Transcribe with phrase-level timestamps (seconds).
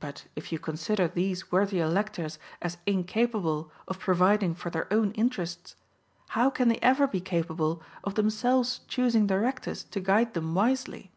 [0.00, 5.76] But if you consider these worthy electors as incapable of providing for their own interests,
[6.30, 11.12] how can they ever be capable of themselves choosing directors to guide them wisely?